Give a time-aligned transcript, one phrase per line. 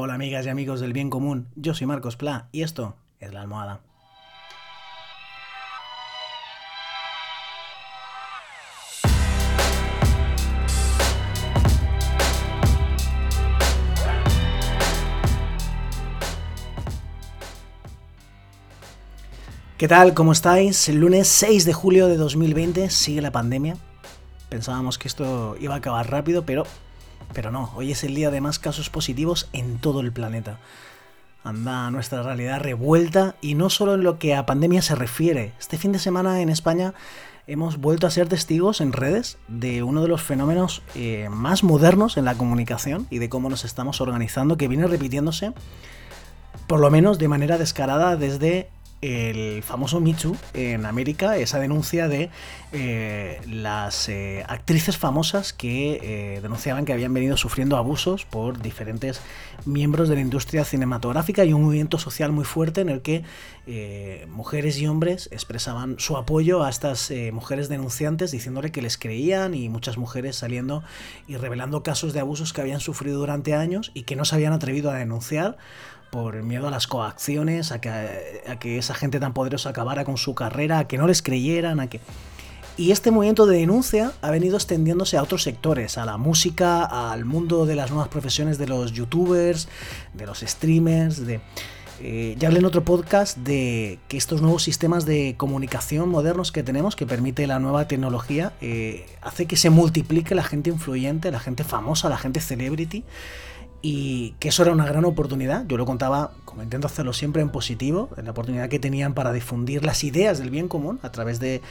[0.00, 3.40] Hola amigas y amigos del bien común, yo soy Marcos Pla y esto es La
[3.40, 3.80] Almohada.
[19.76, 20.14] ¿Qué tal?
[20.14, 20.88] ¿Cómo estáis?
[20.88, 23.76] El lunes 6 de julio de 2020 sigue la pandemia.
[24.48, 26.62] Pensábamos que esto iba a acabar rápido, pero,
[27.32, 27.72] pero no.
[27.76, 30.58] Hoy es el día de más casos positivos en todo el planeta.
[31.44, 35.52] Anda nuestra realidad revuelta y no solo en lo que a pandemia se refiere.
[35.58, 36.94] Este fin de semana en España
[37.46, 42.16] hemos vuelto a ser testigos en redes de uno de los fenómenos eh, más modernos
[42.16, 45.52] en la comunicación y de cómo nos estamos organizando, que viene repitiéndose
[46.66, 48.68] por lo menos de manera descarada desde
[49.00, 52.30] el famoso Michu en América, esa denuncia de
[52.72, 59.20] eh, las eh, actrices famosas que eh, denunciaban que habían venido sufriendo abusos por diferentes
[59.64, 63.24] miembros de la industria cinematográfica y un movimiento social muy fuerte en el que
[64.28, 69.68] mujeres y hombres expresaban su apoyo a estas mujeres denunciantes diciéndole que les creían y
[69.68, 70.82] muchas mujeres saliendo
[71.26, 74.54] y revelando casos de abusos que habían sufrido durante años y que no se habían
[74.54, 75.58] atrevido a denunciar
[76.10, 80.16] por miedo a las coacciones, a que, a que esa gente tan poderosa acabara con
[80.16, 82.00] su carrera, a que no les creyeran, a que...
[82.76, 87.24] Y este movimiento de denuncia ha venido extendiéndose a otros sectores, a la música, al
[87.24, 89.68] mundo de las nuevas profesiones de los youtubers,
[90.14, 91.40] de los streamers, de...
[92.00, 96.62] Eh, ya hablé en otro podcast de que estos nuevos sistemas de comunicación modernos que
[96.62, 101.40] tenemos, que permite la nueva tecnología, eh, hace que se multiplique la gente influyente, la
[101.40, 103.02] gente famosa, la gente celebrity,
[103.80, 105.66] y que eso era una gran oportunidad.
[105.66, 109.32] Yo lo contaba, como intento hacerlo siempre en positivo, en la oportunidad que tenían para
[109.32, 111.62] difundir las ideas del bien común a través de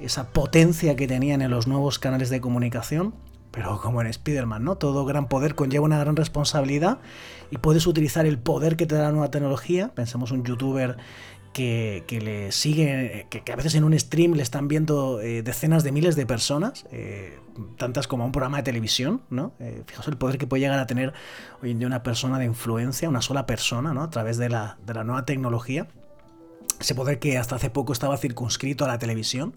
[0.00, 3.14] esa potencia que tenían en los nuevos canales de comunicación.
[3.50, 4.76] Pero como en Spider-Man, ¿no?
[4.76, 6.98] Todo gran poder conlleva una gran responsabilidad
[7.50, 9.92] y puedes utilizar el poder que te da la nueva tecnología.
[9.94, 10.98] Pensemos un youtuber
[11.56, 15.92] que, le siguen, que, a veces en un stream le están viendo eh, decenas de
[15.92, 17.38] miles de personas, eh,
[17.78, 19.52] tantas como un programa de televisión, ¿no?
[19.58, 21.14] Eh, fijaos el poder que puede llegar a tener
[21.62, 24.02] hoy en día una persona de influencia, una sola persona, ¿no?
[24.02, 25.88] A través de la, de la nueva tecnología.
[26.78, 29.54] Ese poder que hasta hace poco estaba circunscrito a la televisión,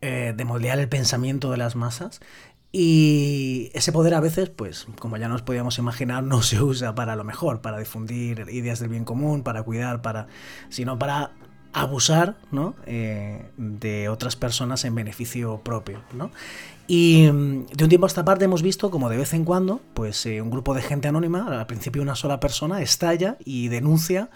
[0.00, 2.20] de moldear el pensamiento de las masas
[2.72, 7.14] y ese poder a veces, pues como ya nos podíamos imaginar, no se usa para
[7.14, 10.26] lo mejor, para difundir ideas del bien común, para cuidar, para
[10.70, 11.32] sino para
[11.74, 12.74] abusar ¿no?
[12.86, 16.02] Eh, de otras personas en beneficio propio.
[16.14, 16.30] ¿no?
[16.86, 19.80] Y mm, de un tiempo a esta parte hemos visto como de vez en cuando,
[19.94, 24.30] pues eh, un grupo de gente anónima, al principio una sola persona, estalla y denuncia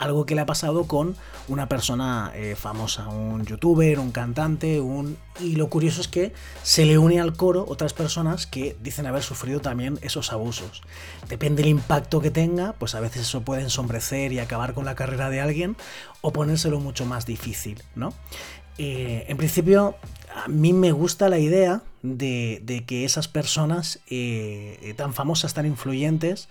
[0.00, 1.14] algo que le ha pasado con
[1.46, 5.18] una persona eh, famosa, un youtuber, un cantante, un...
[5.38, 9.22] Y lo curioso es que se le une al coro otras personas que dicen haber
[9.22, 10.82] sufrido también esos abusos.
[11.28, 14.94] Depende del impacto que tenga, pues a veces eso puede ensombrecer y acabar con la
[14.94, 15.76] carrera de alguien
[16.22, 18.14] o ponérselo mucho más difícil, ¿no?
[18.82, 19.94] Eh, en principio,
[20.34, 26.48] a mí me gusta la idea de, que esas personas eh, tan famosas, tan influyentes,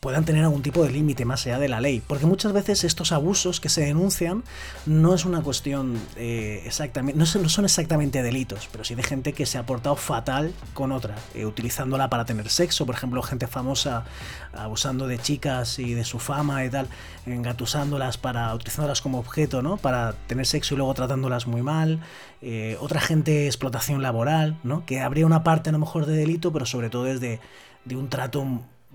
[0.00, 2.02] puedan tener algún tipo de límite más allá de la ley.
[2.06, 4.44] Porque muchas veces estos abusos que se denuncian
[4.86, 9.46] no es una cuestión eh, exactamente, no son, exactamente delitos, pero sí de gente que
[9.46, 14.04] se ha portado fatal con otra, eh, utilizándola para tener sexo, por ejemplo, gente famosa
[14.52, 16.88] abusando de chicas y de su fama y tal,
[17.26, 19.76] engatusándolas para, utilizándolas como objeto, ¿no?
[19.76, 22.00] Para tener sexo y luego tratándolas muy mal.
[22.40, 24.86] Eh, otra gente explotación laboral, ¿no?
[24.86, 27.40] Que habría una parte a lo mejor de delito, pero sobre todo es de,
[27.84, 28.46] de un trato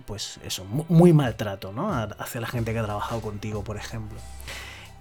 [0.05, 1.91] pues eso, muy maltrato, ¿no?
[1.93, 4.17] Hacia la gente que ha trabajado contigo, por ejemplo.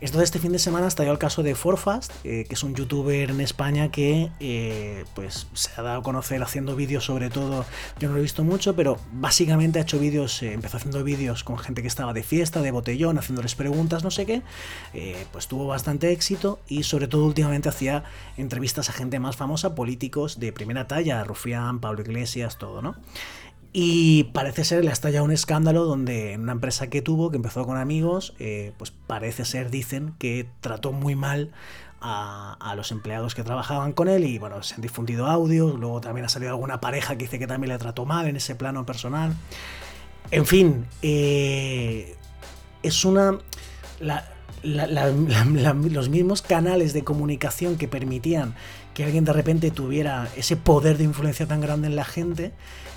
[0.02, 2.74] Esto de este fin de semana estalló el caso de Forfast, eh, que es un
[2.74, 7.64] youtuber en España que eh, pues se ha dado a conocer haciendo vídeos sobre todo,
[8.00, 11.44] yo no lo he visto mucho, pero básicamente ha hecho vídeos, eh, empezó haciendo vídeos
[11.44, 14.42] con gente que estaba de fiesta, de botellón, haciéndoles preguntas, no sé qué,
[15.30, 18.02] pues tuvo bastante éxito y sobre todo últimamente hacía
[18.36, 22.96] entrevistas a gente más famosa, políticos de primera talla, Rufián, Pablo Iglesias, todo, ¿no?
[23.72, 27.36] Y parece ser, le ha estallado un escándalo donde en una empresa que tuvo, que
[27.36, 31.52] empezó con amigos, eh, pues parece ser, dicen, que trató muy mal
[32.02, 36.26] a, los empleados que trabajaban con él y bueno, se han difundido audios, luego también
[36.26, 39.34] ha salido alguna pareja que dice que también le trató mal en ese plano personal.
[40.30, 42.16] En fin, eh,
[42.82, 43.38] es una...
[44.62, 48.54] los mismos canales de comunicación que permitían
[48.94, 52.52] que alguien de repente tuviera ese poder de influencia tan grande en la gente,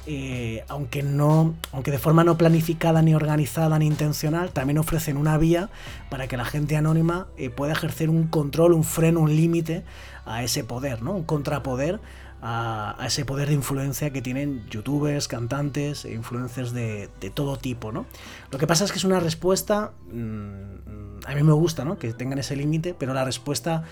[0.07, 5.37] eh, aunque, no, aunque de forma no planificada, ni organizada, ni intencional, también ofrecen una
[5.37, 5.69] vía
[6.09, 9.83] para que la gente anónima eh, pueda ejercer un control, un freno, un límite
[10.25, 11.13] a ese poder, ¿no?
[11.13, 11.99] un contrapoder
[12.41, 18.05] a, ese poder de influencia que tienen youtubers, cantantes, e influencers de, todo tipo, ¿no?
[18.51, 21.97] Lo que pasa es que es una respuesta, mm, a mí me gusta, ¿no?
[21.97, 23.83] Que tengan ese límite, pero la respuesta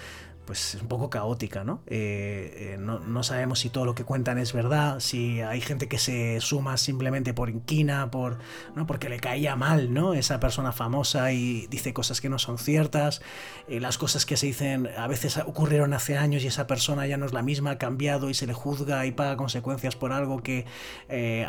[0.46, 3.00] pues es un poco caótica, eh, eh, ¿no?
[3.00, 3.24] ¿no?
[3.24, 7.34] sabemos si todo lo que cuentan es verdad, si hay gente que se suma simplemente
[7.34, 8.40] por inquina, por,
[8.76, 8.86] ¿no?
[8.86, 10.14] porque le caía mal, ¿no?
[10.14, 13.22] Esa persona famosa y dice cosas que no son ciertas,
[13.68, 17.18] eh, las cosas que se dicen a veces ocurrieron hace años y esa persona ya
[17.18, 20.44] no es la misma, ha cambiado y se le juzga y paga consecuencias por algo
[20.44, 20.66] que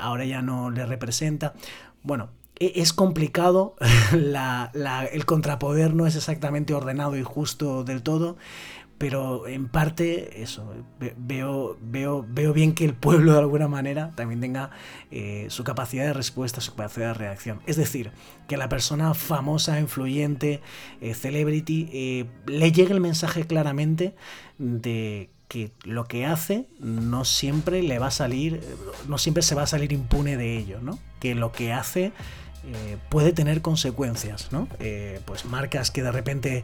[0.00, 1.55] ahora ya no le representa.
[2.02, 3.76] Bueno, e-, es complicado,
[4.12, 8.37] el contrapoder no es exactamente ordenado y justo del todo,
[8.99, 10.73] pero en parte eso,
[11.17, 14.70] veo, veo, veo bien que el pueblo de alguna manera también tenga
[15.11, 17.61] eh, su capacidad de respuesta, su capacidad de reacción.
[17.67, 18.12] Es decir,
[18.46, 20.61] que la persona famosa, influyente,
[21.00, 24.14] eh, celebrity, eh, le llegue el mensaje claramente
[24.58, 28.61] de que lo que hace no siempre le va a salir,
[29.08, 30.99] no siempre se va a salir impune de ello, ¿no?
[31.20, 32.12] Que lo que hace
[33.08, 34.69] puede tener consecuencias, ¿no?
[35.26, 36.62] pues marcas que de repente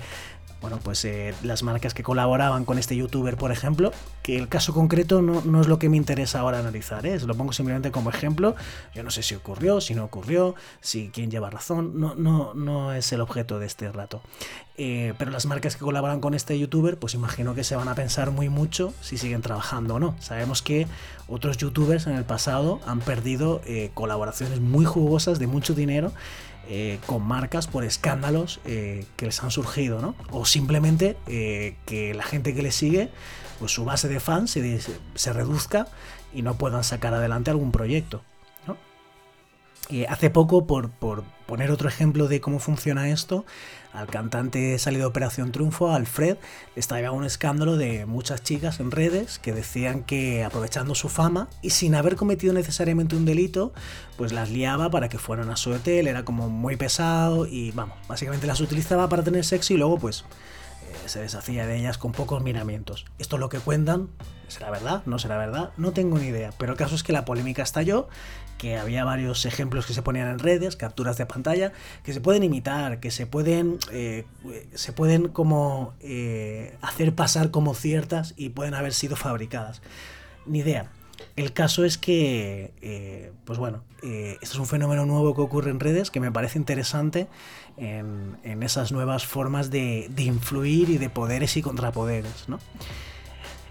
[0.61, 3.93] bueno, pues eh, las marcas que colaboraban con este youtuber, por ejemplo,
[4.23, 7.19] que el caso concreto no, es lo que me interesa ahora analizar, ¿eh?
[7.21, 8.55] lo pongo simplemente como ejemplo,
[8.95, 12.93] yo no sé si ocurrió, si no ocurrió, si quién lleva razón, no, no, no
[12.93, 14.21] es el objeto de este rato.
[14.83, 17.95] Eh, pero las marcas que colaboran con este youtuber, pues imagino que se van a
[17.95, 20.15] pensar muy mucho si siguen trabajando o no.
[20.21, 20.87] Sabemos que
[21.29, 25.90] otros youtubers en el pasado han perdido eh, colaboraciones muy jugosas de mucho dinero
[26.69, 30.15] eh, con marcas por escándalos eh, que les han surgido, ¿no?
[30.31, 33.11] O simplemente eh, que la gente que les sigue,
[33.59, 34.57] pues su base de fans
[35.15, 35.89] se reduzca
[36.33, 38.23] y no puedan sacar adelante algún proyecto.
[40.09, 43.45] Hace poco, por, por poner otro ejemplo de cómo funciona esto,
[43.93, 46.37] al cantante salido de Operación Triunfo, Alfred,
[46.75, 51.49] le estaba un escándalo de muchas chicas en redes que decían que aprovechando su fama
[51.61, 53.73] y sin haber cometido necesariamente un delito,
[54.17, 57.99] pues las liaba para que fueran a su hotel, era como muy pesado y vamos,
[58.07, 60.25] básicamente las utilizaba para tener sexo y luego pues
[61.11, 63.05] se deshacía de ellas con pocos miramientos.
[63.19, 64.09] Esto es lo que cuentan,
[64.49, 65.03] ¿será verdad?
[65.07, 65.71] ¿No será verdad?
[65.77, 68.09] No tengo ni idea, pero el caso es que la polémica estalló
[68.61, 71.73] que había varios ejemplos que se ponían en redes, capturas de pantalla,
[72.05, 74.27] que se pueden imitar, que se pueden, eh,
[74.75, 79.81] se pueden como eh, hacer pasar como ciertas y pueden haber sido fabricadas.
[80.45, 80.91] Ni idea.
[81.37, 85.81] El caso es que, eh, pues bueno, esto es un fenómeno nuevo que ocurre en
[85.81, 87.29] redes que me parece interesante
[87.77, 92.59] en, esas nuevas formas de, de, influir y de poderes y contrapoderes, ¿no?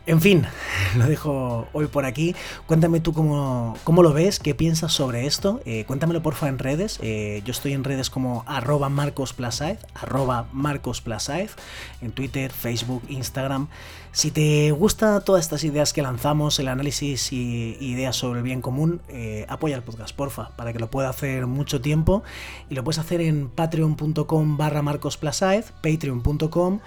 [0.10, 0.44] En fin,
[0.98, 2.36] lo dejo hoy por aquí.
[2.66, 5.62] Cuéntame tú cómo, cómo lo ves, qué piensas sobre esto.
[5.66, 6.98] Eh, cuéntamelo porfa en redes.
[7.04, 11.54] Eh, yo estoy en redes como arroba marcosplasaez, arroba marcosplasaez,
[12.02, 13.68] en Twitter, Facebook, Instagram.
[14.12, 18.64] Si te gustan todas estas ideas que lanzamos, el análisis y ideas sobre el bien
[18.64, 22.24] común, eh, apoya el podcast, porfa, para que lo pueda hacer mucho tiempo.
[22.68, 26.80] Y lo puedes hacer en patreon.com barra marcosplasaez, patreon.com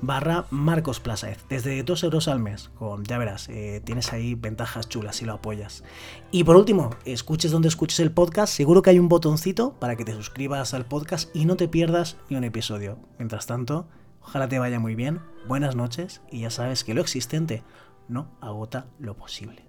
[0.00, 4.88] barra Marcos Plazaez, desde 2 euros al mes, con, ya verás, eh, tienes ahí ventajas
[4.88, 5.84] chulas si lo apoyas.
[6.30, 10.04] Y por último, escuches donde escuches el podcast, seguro que hay un botoncito para que
[10.04, 12.98] te suscribas al podcast y no te pierdas ni un episodio.
[13.18, 13.88] Mientras tanto,
[14.22, 17.62] ojalá te vaya muy bien, buenas noches y ya sabes que lo existente
[18.08, 19.67] no agota lo posible.